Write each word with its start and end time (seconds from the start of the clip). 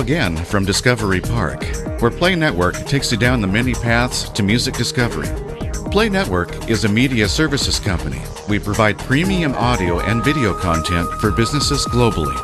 again 0.00 0.34
from 0.36 0.64
Discovery 0.64 1.20
Park, 1.20 1.62
where 2.00 2.10
Play 2.10 2.34
Network 2.34 2.74
takes 2.86 3.12
you 3.12 3.18
down 3.18 3.40
the 3.40 3.46
many 3.46 3.74
paths 3.74 4.28
to 4.30 4.42
music 4.42 4.74
discovery. 4.74 5.28
Play 5.90 6.08
Network 6.08 6.70
is 6.70 6.84
a 6.84 6.88
media 6.88 7.28
services 7.28 7.78
company. 7.78 8.20
We 8.48 8.58
provide 8.58 8.98
premium 8.98 9.54
audio 9.54 10.00
and 10.00 10.24
video 10.24 10.54
content 10.54 11.08
for 11.20 11.30
businesses 11.30 11.84
globally. 11.86 12.34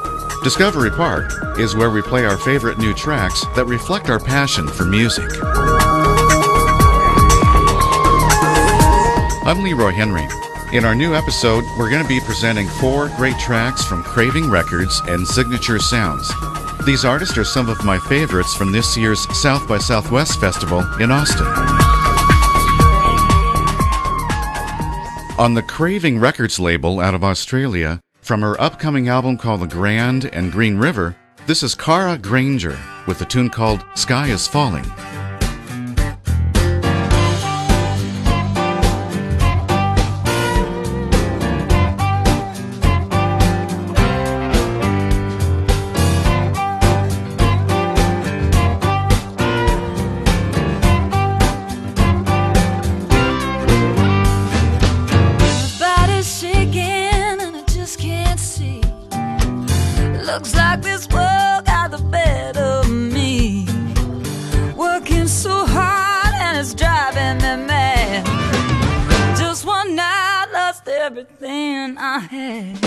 Discovery 0.44 0.90
Park 0.90 1.32
is 1.58 1.74
where 1.74 1.90
we 1.90 2.02
play 2.02 2.26
our 2.26 2.36
favorite 2.36 2.78
new 2.78 2.92
tracks 2.92 3.44
that 3.56 3.64
reflect 3.64 4.10
our 4.10 4.20
passion 4.20 4.68
for 4.68 4.84
music. 4.84 5.30
I'm 9.46 9.62
Leroy 9.62 9.92
Henry. 9.92 10.28
In 10.72 10.84
our 10.84 10.94
new 10.94 11.14
episode, 11.14 11.64
we're 11.78 11.90
going 11.90 12.02
to 12.02 12.08
be 12.08 12.20
presenting 12.20 12.68
four 12.68 13.08
great 13.16 13.38
tracks 13.38 13.84
from 13.84 14.02
Craving 14.02 14.50
Records 14.50 15.00
and 15.06 15.26
Signature 15.26 15.78
Sounds. 15.78 16.30
These 16.86 17.04
artists 17.04 17.36
are 17.36 17.42
some 17.42 17.68
of 17.68 17.84
my 17.84 17.98
favorites 17.98 18.54
from 18.54 18.70
this 18.70 18.96
year's 18.96 19.26
South 19.36 19.66
by 19.66 19.76
Southwest 19.76 20.38
Festival 20.38 20.84
in 21.00 21.10
Austin. 21.10 21.44
On 25.36 25.52
the 25.52 25.64
Craving 25.66 26.20
Records 26.20 26.60
label 26.60 27.00
out 27.00 27.12
of 27.12 27.24
Australia, 27.24 28.00
from 28.20 28.40
her 28.40 28.58
upcoming 28.60 29.08
album 29.08 29.36
called 29.36 29.62
The 29.62 29.66
Grand 29.66 30.26
and 30.26 30.52
Green 30.52 30.78
River, 30.78 31.16
this 31.48 31.64
is 31.64 31.74
Kara 31.74 32.16
Grainger 32.16 32.78
with 33.08 33.20
a 33.20 33.24
tune 33.24 33.50
called 33.50 33.84
Sky 33.96 34.28
is 34.28 34.46
Falling. 34.46 34.88
I 71.98 72.18
had. 72.18 72.85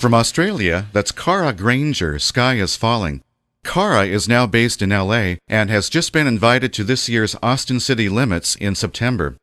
From 0.00 0.14
Australia, 0.14 0.86
that's 0.94 1.12
Kara 1.12 1.52
Grainger, 1.52 2.18
Sky 2.18 2.54
is 2.54 2.74
Falling. 2.74 3.20
Kara 3.62 4.06
is 4.06 4.26
now 4.26 4.46
based 4.46 4.80
in 4.80 4.88
LA 4.88 5.34
and 5.46 5.68
has 5.68 5.90
just 5.90 6.14
been 6.14 6.26
invited 6.26 6.72
to 6.72 6.84
this 6.84 7.06
year's 7.06 7.36
Austin 7.42 7.80
City 7.80 8.08
Limits 8.08 8.56
in 8.56 8.74
September. 8.74 9.36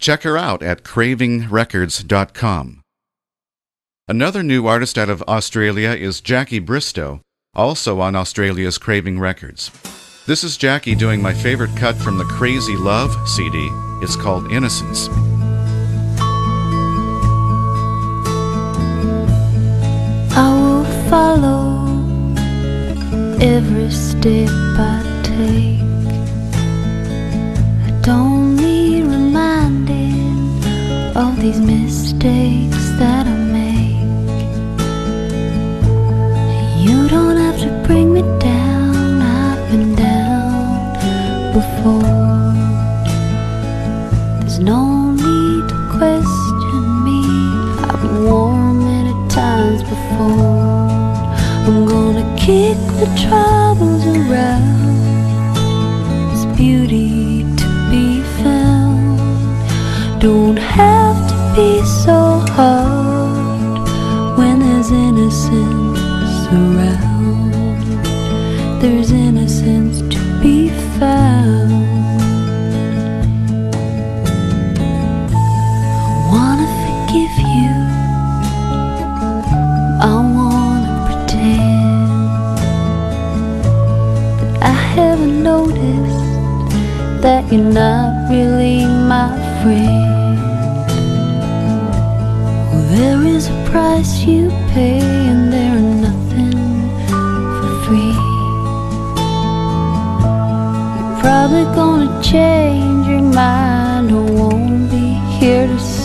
Check 0.00 0.24
her 0.24 0.36
out 0.36 0.64
at 0.64 0.82
cravingrecords.com. 0.82 2.80
Another 4.08 4.42
new 4.42 4.66
artist 4.66 4.98
out 4.98 5.10
of 5.10 5.22
Australia 5.28 5.90
is 5.90 6.20
Jackie 6.20 6.58
Bristow, 6.58 7.20
also 7.54 8.00
on 8.00 8.16
Australia's 8.16 8.78
Craving 8.78 9.20
Records. 9.20 9.70
This 10.26 10.42
is 10.42 10.56
Jackie 10.56 10.96
doing 10.96 11.22
my 11.22 11.32
favorite 11.32 11.76
cut 11.76 11.94
from 11.94 12.18
the 12.18 12.24
Crazy 12.24 12.76
Love 12.76 13.16
CD. 13.28 13.68
It's 14.02 14.16
called 14.16 14.50
Innocence. 14.50 15.08
Every 23.60 23.90
step 23.90 24.48
I 24.92 24.96
take. 25.22 25.82
I 27.86 27.90
don't 28.00 28.56
need 28.56 29.02
reminding 29.04 30.38
of 31.14 31.38
these 31.42 31.60
mistakes 31.60 32.84
that 33.00 33.26
I 33.26 33.39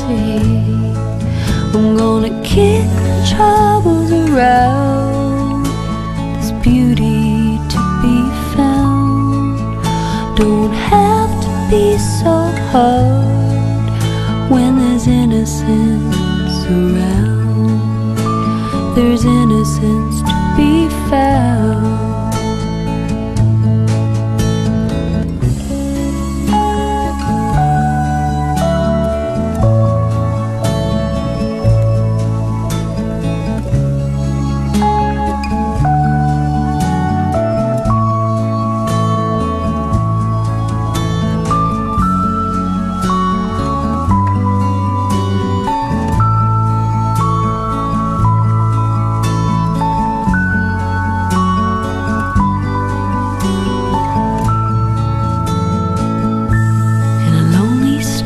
I'm 0.07 1.97
gonna 1.97 2.29
kick 2.43 2.83
the 2.83 3.35
troubles 3.35 4.11
around. 4.11 5.65
There's 6.35 6.51
beauty 6.63 7.57
to 7.73 7.79
be 8.03 8.17
found. 8.55 9.57
Don't 10.37 10.73
have 10.73 11.31
to 11.45 11.49
be 11.71 11.97
so 11.97 12.35
hard 12.71 14.51
when 14.51 14.77
there's 14.77 15.07
innocence 15.07 15.94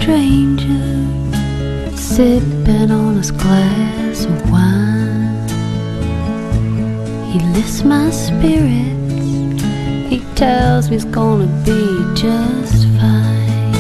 stranger 0.09 1.06
sipping 1.95 2.89
on 2.89 3.15
his 3.17 3.29
glass 3.29 4.25
of 4.25 4.51
wine. 4.51 5.47
He 7.31 7.38
lifts 7.53 7.83
my 7.83 8.09
spirits. 8.09 9.61
He 10.09 10.19
tells 10.33 10.89
me 10.89 10.95
it's 10.95 11.06
gonna 11.06 11.45
be 11.63 11.83
just 12.15 12.88
fine. 12.97 13.75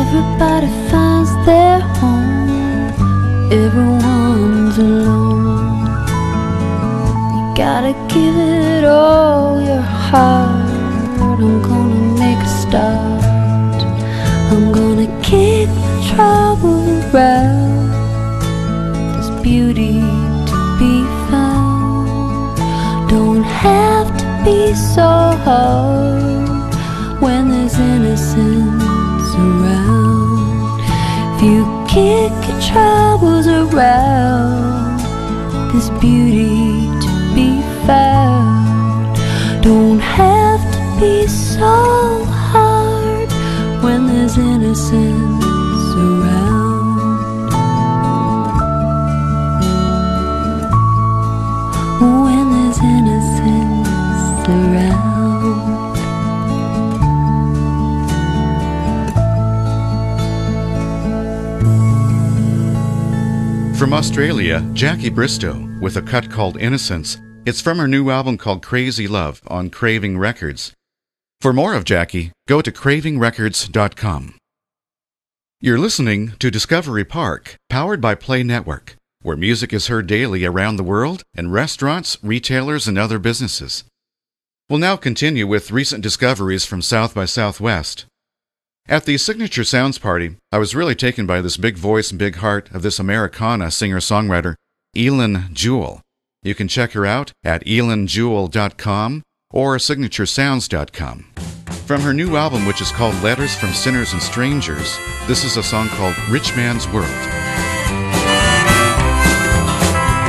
Everybody 0.00 0.70
finds 0.90 1.32
their 1.46 1.78
home. 2.00 3.52
Everyone's 3.52 4.78
alone. 4.78 5.86
You 7.36 7.44
gotta 7.64 7.94
give 8.12 8.36
it 8.36 8.84
all 8.84 9.62
your 9.62 9.86
heart. 10.08 10.58
Around. 17.14 17.90
There's 19.12 19.30
beauty 19.42 20.00
to 20.50 20.76
be 20.78 21.04
found. 21.30 22.58
Don't 23.08 23.42
have 23.42 24.08
to 24.18 24.26
be 24.44 24.74
so 24.74 25.08
hard 25.46 26.74
when 27.20 27.48
there's 27.48 27.78
innocence 27.78 29.34
around. 29.34 30.80
If 31.36 31.42
you 31.42 31.64
kick 31.88 32.32
your 32.48 32.60
troubles 32.60 33.46
around, 33.46 34.98
there's 35.72 35.90
beauty 36.00 36.88
to 37.04 37.10
be 37.34 37.62
found. 37.86 39.16
Don't 39.62 40.00
have 40.00 40.60
to 40.74 41.00
be 41.00 41.26
so 41.26 42.24
hard 42.24 43.30
when 43.82 44.06
there's 44.06 44.36
innocence 44.36 45.37
From 63.88 63.96
Australia, 63.96 64.60
Jackie 64.74 65.08
Bristow 65.08 65.66
with 65.80 65.96
a 65.96 66.02
cut 66.02 66.30
called 66.30 66.58
Innocence. 66.58 67.16
It's 67.46 67.62
from 67.62 67.78
her 67.78 67.88
new 67.88 68.10
album 68.10 68.36
called 68.36 68.62
Crazy 68.62 69.08
Love 69.08 69.40
on 69.46 69.70
Craving 69.70 70.18
Records. 70.18 70.74
For 71.40 71.54
more 71.54 71.72
of 71.72 71.84
Jackie, 71.84 72.30
go 72.46 72.60
to 72.60 72.70
cravingrecords.com. 72.70 74.34
You're 75.62 75.78
listening 75.78 76.32
to 76.38 76.50
Discovery 76.50 77.06
Park, 77.06 77.56
powered 77.70 78.02
by 78.02 78.14
Play 78.14 78.42
Network, 78.42 78.94
where 79.22 79.38
music 79.38 79.72
is 79.72 79.86
heard 79.86 80.06
daily 80.06 80.44
around 80.44 80.76
the 80.76 80.82
world 80.82 81.22
in 81.34 81.50
restaurants, 81.50 82.18
retailers, 82.22 82.86
and 82.86 82.98
other 82.98 83.18
businesses. 83.18 83.84
We'll 84.68 84.80
now 84.80 84.96
continue 84.96 85.46
with 85.46 85.70
recent 85.70 86.02
discoveries 86.02 86.66
from 86.66 86.82
South 86.82 87.14
by 87.14 87.24
Southwest. 87.24 88.04
At 88.90 89.04
the 89.04 89.18
Signature 89.18 89.64
Sounds 89.64 89.98
Party, 89.98 90.36
I 90.50 90.56
was 90.56 90.74
really 90.74 90.94
taken 90.94 91.26
by 91.26 91.42
this 91.42 91.58
big 91.58 91.76
voice 91.76 92.08
and 92.08 92.18
big 92.18 92.36
heart 92.36 92.70
of 92.72 92.80
this 92.80 92.98
Americana 92.98 93.70
singer 93.70 93.98
songwriter, 93.98 94.54
Eilen 94.96 95.52
Jewell. 95.52 96.00
You 96.42 96.54
can 96.54 96.68
check 96.68 96.92
her 96.92 97.04
out 97.04 97.32
at 97.44 97.62
eilenjewell.com 97.66 99.22
or 99.50 99.76
signaturesounds.com. 99.76 101.26
From 101.84 102.00
her 102.00 102.14
new 102.14 102.36
album, 102.36 102.64
which 102.64 102.80
is 102.80 102.90
called 102.90 103.22
Letters 103.22 103.54
from 103.54 103.74
Sinners 103.74 104.14
and 104.14 104.22
Strangers, 104.22 104.96
this 105.26 105.44
is 105.44 105.58
a 105.58 105.62
song 105.62 105.88
called 105.88 106.16
Rich 106.30 106.56
Man's 106.56 106.86
World. 106.88 107.04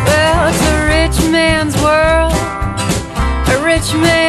Well, 0.06 0.50
it's 0.50 0.62
a 0.68 0.86
rich 0.86 1.32
man's 1.32 1.76
world, 1.82 2.34
a 3.48 3.64
rich 3.64 3.94
man's 3.94 4.29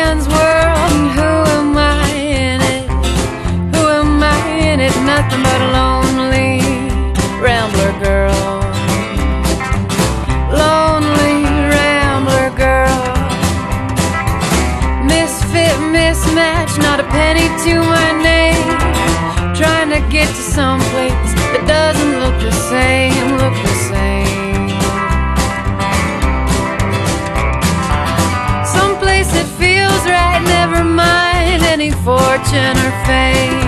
mismatch, 15.91 16.79
not 16.79 17.01
a 17.01 17.05
penny 17.05 17.49
to 17.65 17.75
my 17.83 18.11
name. 18.23 18.71
Trying 19.55 19.91
to 19.91 20.01
get 20.09 20.29
to 20.29 20.43
some 20.57 20.81
place 20.95 21.33
that 21.53 21.65
doesn't 21.67 22.15
look 22.23 22.39
the 22.41 22.55
same, 22.71 23.13
look 23.43 23.57
the 23.67 23.77
same. 23.91 24.71
Someplace 28.65 29.29
that 29.37 29.49
feels 29.59 30.03
right, 30.07 30.41
never 30.59 30.83
mind 30.85 31.63
any 31.67 31.91
fortune 32.07 32.77
or 32.87 32.93
fame. 33.05 33.61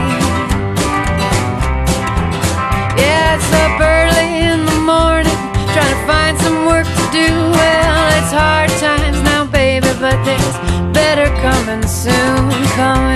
Yeah, 2.96 3.36
it's 3.36 3.50
up 3.64 3.76
early 3.82 4.30
in 4.48 4.64
the 4.64 4.78
morning, 4.86 5.38
trying 5.74 5.92
to 5.92 6.02
find 6.06 6.38
some 6.38 6.66
work 6.70 6.86
to 6.86 7.06
do. 7.10 7.28
Well, 7.50 8.02
it's 8.16 8.32
hard 8.32 8.70
times 8.80 9.01
coming 11.72 11.88
soon, 11.88 12.50
coming 12.76 13.11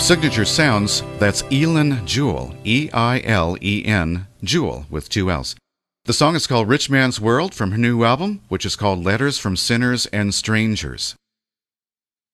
Signature 0.00 0.46
Sounds, 0.46 1.02
that's 1.18 1.42
Eilen 1.44 2.04
Jewell, 2.06 2.54
E 2.64 2.88
I 2.92 3.20
L 3.20 3.56
E 3.62 3.84
N, 3.84 4.26
Jewell 4.42 4.86
with 4.90 5.08
two 5.10 5.30
L's. 5.30 5.54
The 6.06 6.14
song 6.14 6.34
is 6.34 6.46
called 6.46 6.68
Rich 6.68 6.88
Man's 6.88 7.20
World 7.20 7.54
from 7.54 7.70
her 7.70 7.78
new 7.78 8.02
album, 8.02 8.40
which 8.48 8.64
is 8.64 8.76
called 8.76 9.04
Letters 9.04 9.38
from 9.38 9.56
Sinners 9.56 10.06
and 10.06 10.34
Strangers. 10.34 11.14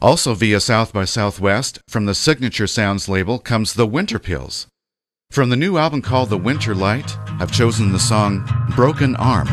Also 0.01 0.33
via 0.35 0.61
South 0.61 0.93
by 0.93 1.05
Southwest, 1.05 1.81
from 1.89 2.07
the 2.07 2.15
Signature 2.15 2.69
Sounds 2.69 3.09
label, 3.09 3.39
comes 3.39 3.75
The 3.75 3.87
Winterpills. 3.87 4.69
From 5.31 5.51
the 5.51 5.57
new 5.57 5.77
album 5.77 6.01
called 6.01 6.31
The 6.31 6.39
Winter 6.39 6.75
Light, 6.75 7.19
I've 7.41 7.53
chosen 7.53 7.93
the 7.93 7.99
song 7.99 8.49
Broken 8.77 9.17
Arm. 9.17 9.49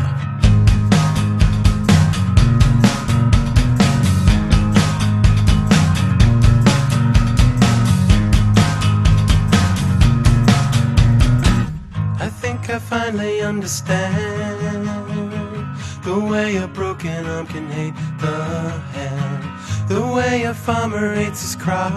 I 12.74 12.78
finally 12.80 13.40
understand 13.40 14.88
the 16.02 16.18
way 16.18 16.56
a 16.56 16.66
broken 16.66 17.24
arm 17.24 17.46
can 17.46 17.70
hate 17.70 17.94
the 18.18 18.36
hand, 18.96 19.88
the 19.88 20.04
way 20.04 20.42
a 20.42 20.52
farmer 20.52 21.14
hates 21.14 21.42
his 21.42 21.54
crop, 21.54 21.92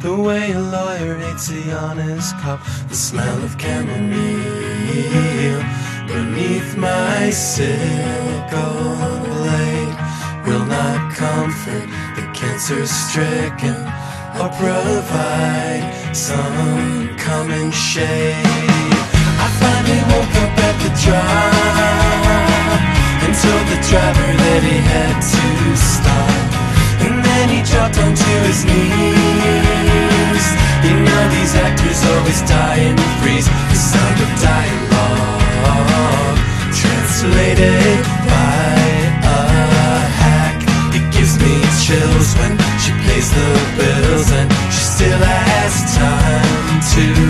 the 0.00 0.16
way 0.16 0.52
a 0.52 0.60
lawyer 0.60 1.18
hates 1.18 1.48
the 1.48 1.76
honest 1.76 2.38
cop, 2.38 2.64
the 2.88 2.94
smell 2.94 3.44
of 3.44 3.60
chamomile 3.60 5.62
beneath 6.06 6.78
my 6.78 7.28
sickle 7.28 7.68
blade 9.26 9.96
will 10.46 10.64
not 10.64 11.14
comfort 11.14 11.86
the 12.16 12.26
cancer 12.32 12.86
stricken 12.86 13.76
or 14.40 14.48
provide 14.60 15.84
some 16.12 17.08
common 17.16 17.70
shade. 17.70 18.44
I 19.40 19.48
finally 19.60 20.00
woke 20.12 20.34
up 20.44 20.52
at 20.68 20.76
the 20.84 20.92
drop 21.00 22.80
and 23.24 23.32
told 23.32 23.64
the 23.72 23.80
driver 23.88 24.30
that 24.44 24.60
he 24.60 24.76
had 24.92 25.16
to 25.32 25.44
stop. 25.72 26.52
And 27.00 27.24
then 27.24 27.48
he 27.48 27.64
dropped 27.64 27.96
onto 27.96 28.28
his 28.44 28.60
knees. 28.68 30.44
You 30.84 31.00
know 31.00 31.22
these 31.32 31.56
actors 31.56 32.04
always 32.12 32.44
die 32.44 32.92
and 32.92 33.00
freeze. 33.24 33.48
The 33.48 33.78
sound 33.88 34.20
of 34.20 34.28
dialogue 34.36 36.44
translated 36.76 38.04
by 38.28 38.84
a 39.24 39.40
hack. 40.20 40.60
It 40.92 41.08
gives 41.08 41.40
me 41.40 41.56
chills 41.80 42.36
when 42.36 42.52
she 42.84 42.92
pays 43.08 43.32
the 43.32 43.48
she 43.76 43.95
still 44.96 45.18
has 45.18 45.94
time 45.94 46.80
to 46.80 47.25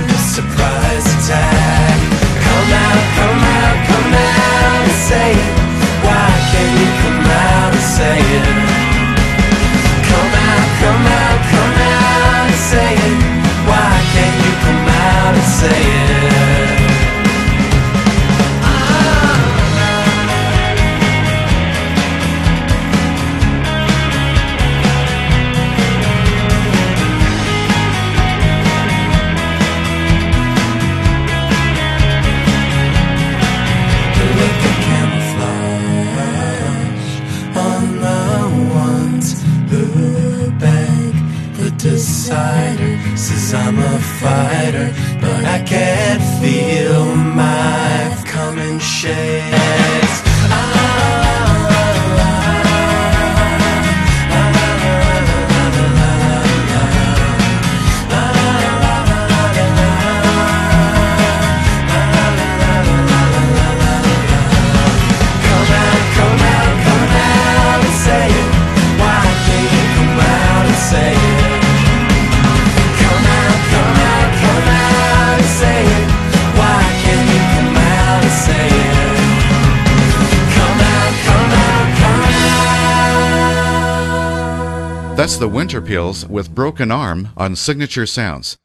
That's 85.27 85.39
the 85.39 85.49
Winterpills 85.49 86.29
with 86.29 86.55
Broken 86.55 86.93
Arm 86.93 87.31
on 87.37 87.57
Signature 87.57 88.07
Sounds. 88.07 88.57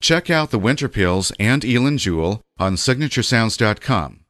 Check 0.00 0.30
out 0.30 0.52
the 0.52 0.58
Winterpills 0.60 1.32
and 1.40 1.62
Eilen 1.62 1.98
Jewell 1.98 2.42
on 2.60 2.76
signaturesounds.com. 2.76 4.20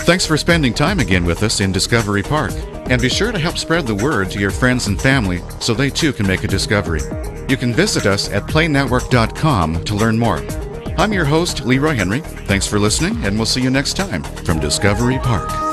Thanks 0.00 0.26
for 0.26 0.36
spending 0.36 0.74
time 0.74 0.98
again 0.98 1.24
with 1.24 1.44
us 1.44 1.60
in 1.60 1.70
Discovery 1.70 2.24
Park. 2.24 2.50
And 2.90 3.00
be 3.00 3.08
sure 3.08 3.30
to 3.30 3.38
help 3.38 3.56
spread 3.56 3.86
the 3.86 3.94
word 3.94 4.28
to 4.32 4.40
your 4.40 4.50
friends 4.50 4.88
and 4.88 5.00
family 5.00 5.42
so 5.60 5.74
they 5.74 5.90
too 5.90 6.12
can 6.12 6.26
make 6.26 6.42
a 6.42 6.48
discovery. 6.48 7.02
You 7.48 7.56
can 7.56 7.72
visit 7.72 8.04
us 8.04 8.28
at 8.30 8.42
playnetwork.com 8.42 9.84
to 9.84 9.94
learn 9.94 10.18
more. 10.18 10.44
I'm 10.98 11.12
your 11.12 11.24
host, 11.24 11.64
Leroy 11.64 11.94
Henry. 11.94 12.18
Thanks 12.48 12.66
for 12.66 12.80
listening, 12.80 13.24
and 13.24 13.36
we'll 13.36 13.46
see 13.46 13.62
you 13.62 13.70
next 13.70 13.94
time 13.94 14.24
from 14.24 14.58
Discovery 14.58 15.18
Park. 15.18 15.65